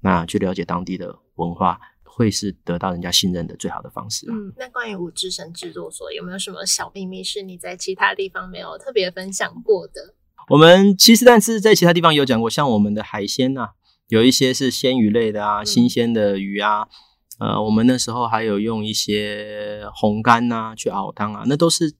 [0.01, 1.19] 那去了解当地的。
[1.37, 4.25] 文化会是得到人家信任的最好的方式。
[4.27, 10.15] 嗯，那关于五之神制作所有没有什么小秘密是你在其他地方没有特别分享过的？
[10.49, 13.69] 我们其实但是在其他地方有讲过，像我们的海鲜呐，
[14.07, 16.87] 有一些是鲜鱼类的啊，新鲜的鱼啊。
[17.37, 21.93] 呃，我们那时候还有用一些红干呐去熬汤啊，那都是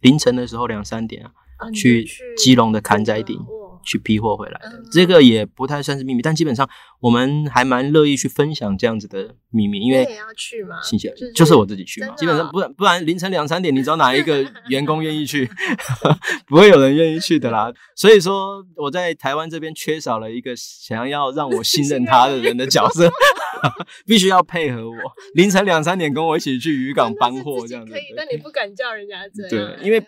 [0.00, 3.44] 凌晨的时候两三点啊，去基隆的坎仔顶。
[3.84, 6.68] 去批货回来的，这个也不太算是秘密，但基本上
[7.00, 10.80] 我们还蛮乐意去分享这样子的秘密，因为也要去嘛？
[10.82, 15.48] 新鲜就是我自己去嘛，基本上不然不然凌晨两三点，你知道哪一个员工愿意去？
[16.46, 17.72] 不会有人愿意去的啦。
[17.94, 23.10] 所以说我在台湾这边缺少了一个想要让我信任他的人的角色，
[24.06, 24.96] 必须要配合我
[25.34, 27.92] 凌晨两三点跟我一起去渔港搬货这样子。
[27.92, 29.76] 可以，但你不敢叫人家这样。
[29.76, 30.02] 对，因为。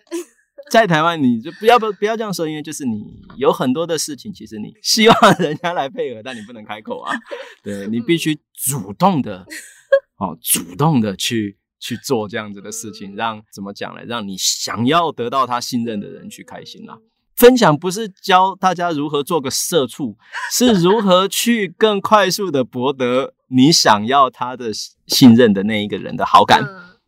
[0.70, 3.05] 在台湾，你就不要不不要这样说，因为就是你
[3.37, 7.14] 有很多的事情，其实你希望人家来配合，但你不能开口啊。
[7.62, 9.46] 对你必须主动的，
[10.18, 14.02] 哦，主动的去去做这样子的事情，让怎么讲呢？
[14.05, 16.98] 让你想要得到他信任的人去开心啦。
[17.37, 20.16] 分享不是教大家如何做个社畜，
[20.50, 24.72] 是如何去更快速的博得你想要他的
[25.07, 26.64] 信任的那一个人的好感，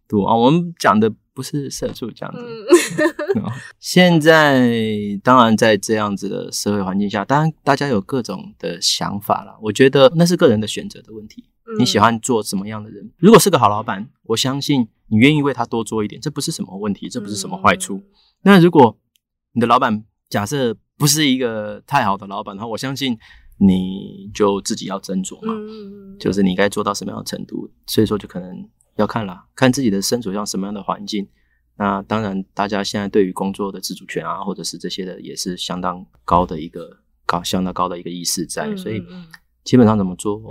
[0.09, 1.13] 对啊，我们讲的。
[1.39, 2.45] 不是社畜这样子。
[3.79, 4.69] 现在
[5.23, 9.57] 当然在这样子的社会环境下，当然大家有各种的想法了。
[9.63, 11.45] 我觉得那是个人的选择的问题。
[11.79, 13.09] 你喜欢做什么样的人？
[13.19, 18.03] 如果是个好老板，我相信你愿意为他多做一点，这不是什么问题，这不是什么坏处。
[18.43, 18.99] 那如果
[19.53, 23.17] 你的老板假设不是一个太好的老板的话，我相信
[23.59, 25.53] 你就自己要斟酌嘛，
[26.19, 27.71] 就是你该做到什么样的程度。
[27.87, 28.69] 所以说，就可能。
[28.99, 31.25] 要看啦，看自己的身处像什么样的环境。
[31.77, 38.75] 那当然，大家现在对于工作的自主权啊，或者是这些的，也是相当高的一个高相当高的一个意识在。
[38.75, 39.01] 所以，
[39.63, 40.43] 基本上怎么做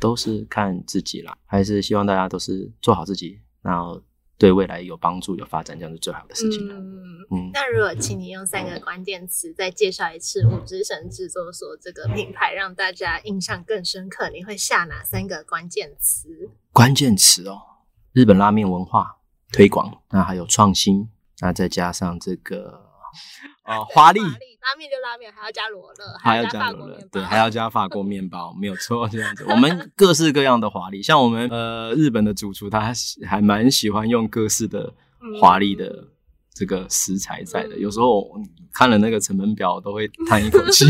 [0.00, 4.00] 都是看自己啦，还是希望大家都是做好自己，然后
[4.36, 6.74] 对未来有帮助、有发展，这样是最好的事情了。
[7.30, 16.50] 嗯，那如果请你用三个关键词再介绍一次五之神制作所这个品牌，让大家印象更深刻，你会下哪三个关键词？
[16.72, 17.58] 关键词哦。
[18.12, 19.18] 日本拉面文化
[19.50, 21.08] 推广，那还有创新，
[21.40, 22.83] 那再加上这个
[23.64, 29.44] 呃华丽，拉面就拉面，还要加罗勒，还要加罗勒，对，还要加法国面包，没有错，这样子。
[29.48, 32.92] 我们 各式各样的华丽，像我们呃日本的主厨，他
[33.26, 34.92] 还蛮喜欢用各式的
[35.40, 36.08] 华丽的。
[36.56, 38.30] 这个食材在的，有时候
[38.72, 40.86] 看了那个成本表都会叹一口 气，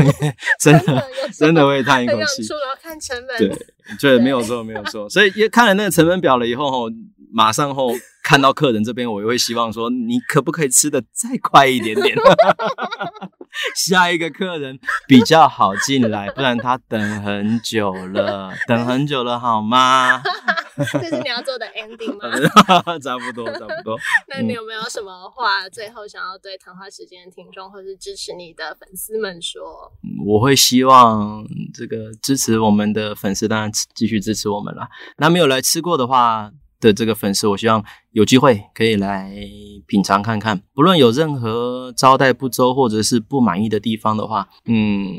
[0.58, 2.42] 真的真的会叹一口气。
[2.80, 3.66] 看成本，对
[4.00, 5.06] 对，没有错没有错。
[5.10, 6.88] 所以也看了那个成本表了以后，
[7.30, 7.90] 马上后
[8.24, 12.16] 看到客人这边，我也会希望说，你可不可以吃的再快一点点？
[13.76, 20.20] 下一个客人比较好进来，不然他等很久了，等很久了，好吗？
[20.94, 22.32] 这是你要做的 ending 吗？
[22.98, 23.96] 差不多，差不多。
[24.26, 29.92] 那你有没有什么话，最后想要对谈话时间的听众，或是支持你的粉丝们说？
[30.26, 34.88] 我会希望这个支持我们的粉丝，当然继续支持我们啦。
[35.18, 36.50] 那没有来吃过的话。
[36.84, 37.82] 的这个粉丝，我希望
[38.12, 39.34] 有机会可以来
[39.86, 40.60] 品尝看看。
[40.74, 45.10] 不论有任何招待不周或者是不满意的地方的话，嗯，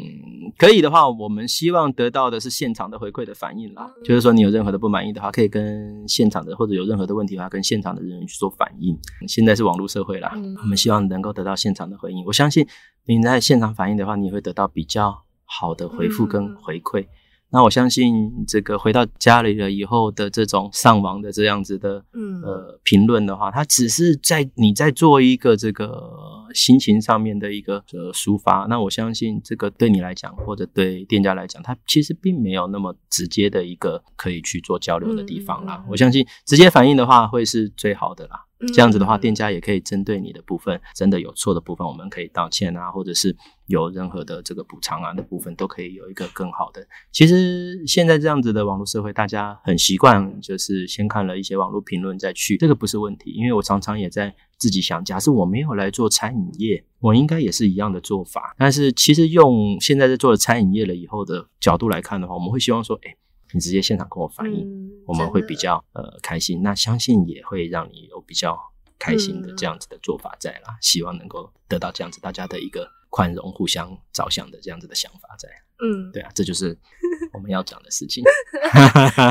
[0.57, 3.89] 可以的话，我们希望得到的是现场的回馈的反应啦。
[4.03, 8.95] 就是说，你有任何的不满意的话，可以跟现场的或者有任何的问题的话，跟现场的人员去做反应。
[9.27, 12.23] 现在是网络社会啦，我们希望能够得到现场的回应。
[12.25, 12.67] 我相信
[13.05, 17.07] 你在现场反应的话，你会得到比较好的回复跟回馈。
[17.55, 26.11] 那我相信，这个回到家里了以后的这种上网的这样子的，嗯，呃，评论的话，它只是在你在做一个这个
[26.53, 28.65] 心情上面的一个呃抒发。
[28.69, 35.81] 那我相信，这个对你来讲，或者对店家来讲，它其实并没有那么直接的一个可以去做交流的地方啦。
[35.89, 38.44] 我相信，直接反应的话会是最好的啦。
[38.73, 43.35] 这样子的话，店家也可以针对你的部分，真的有错的部分，我们可以道歉啊，或者是
[43.67, 46.87] 有任何的这个补偿啊的部分，都可以有一个更好的。
[47.11, 53.31] 其实现在这样子的网络社会，大家很习惯，就是先看了一些网络评论再去，这个不是问题。
[53.31, 58.55] 因为我常常也在自己想，假设我没有来做餐饮业，我应该也是一样的做法。
[58.57, 63.15] 但是其实用现在在做的餐饮业了以后的角度来看的话，我们会希望说，哎。
[63.53, 64.67] 你直接现场跟我反映，
[65.05, 66.61] 我们会比较呃开心。
[66.61, 68.57] 那相信也会让你有比较
[68.99, 70.77] 开心的这样子的做法在啦。
[70.81, 75.49] 希望能够得到这样子大家的一个宽容、互相着想的这样子的想法在。
[75.77, 76.77] 嗯，对啊，这就是
[77.33, 78.23] 我们要讲的事情。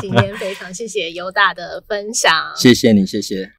[0.01, 3.53] 今天非常谢谢尤大的分享，谢谢你，谢谢。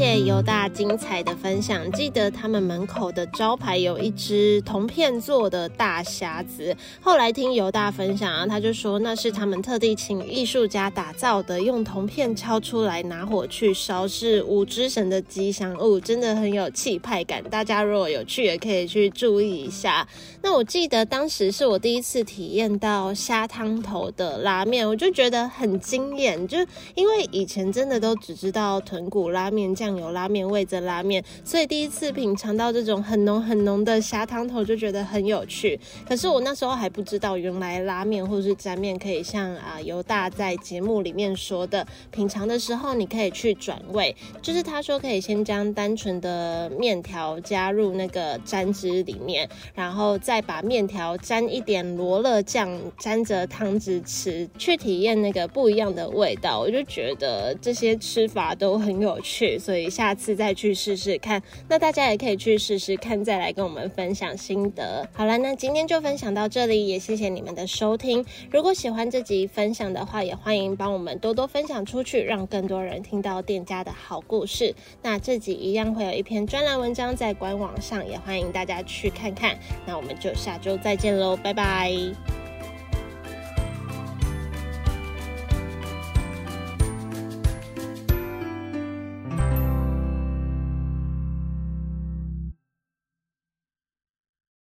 [0.00, 1.92] 谢犹大精彩的分享。
[1.92, 6.74] 记得他们门口的招牌有一只铜片做的大匣子。
[7.02, 17.44] 后来听犹大分享啊，他就说那是他们特地请艺术家打造的，用铜片敲出来拿火去烧，是五之神的吉祥物，真的很有气派感。
[17.50, 20.08] 大家如果有趣，也可以去注意一下。
[20.40, 26.56] 那我记得当时是我第一次体验到虾汤头的拉面，我就觉得很惊艳，就
[26.94, 29.89] 因为以前真的都只知道豚骨拉面酱。
[29.96, 35.78] 油拉面、味增拉面，所以第一次品尝到这种很浓很浓的虾汤头，就觉得很有趣。
[36.08, 56.60] 可是我那时候还不知道，原来拉面或是沾面可以像啊犹大在节目里面说的，品尝的时候你可以去转味，就是他说可以先将单纯的面条加入那个沾汁里面，然后再把面条沾一点罗勒酱，沾着汤汁吃，去体验那个不一样的味道。
[56.60, 59.90] 我就觉得这些吃法都很有趣，所以以。
[60.00, 65.06] 下次再去试试看，那大家也可以去试试看，再来跟我们分享心得。
[65.12, 68.24] 好了，那今天就分享到这里，也谢谢你们的收听。
[68.50, 74.74] 如果喜欢这集分享的话，也欢迎帮我们多多分享出去，让更多人听到店家的好故事。
[75.02, 79.58] 那这集一样会有一篇专栏文章在官网上，也欢迎大家去看看。
[79.84, 82.49] 那我们就下周再见喽，拜拜。